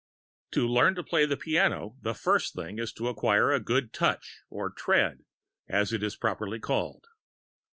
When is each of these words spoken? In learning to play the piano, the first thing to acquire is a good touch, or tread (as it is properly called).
In 0.55 0.63
learning 0.63 0.95
to 0.95 1.03
play 1.03 1.27
the 1.27 1.37
piano, 1.37 1.95
the 2.01 2.15
first 2.15 2.55
thing 2.55 2.75
to 2.83 3.07
acquire 3.07 3.53
is 3.53 3.57
a 3.59 3.63
good 3.63 3.93
touch, 3.93 4.39
or 4.49 4.71
tread 4.71 5.25
(as 5.67 5.93
it 5.93 6.01
is 6.01 6.15
properly 6.15 6.59
called). 6.59 7.05